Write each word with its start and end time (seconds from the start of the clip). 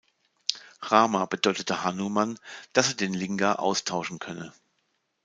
Rama 0.81 1.27
bedeutete 1.27 1.83
Hanuman, 1.83 2.39
dass 2.73 2.87
er 2.89 2.95
den 2.95 3.13
Linga 3.13 3.53
austauschen 3.53 4.17
könne. 4.17 4.51